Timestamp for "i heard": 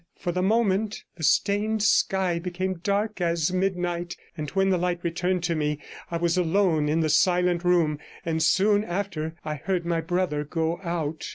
9.45-9.85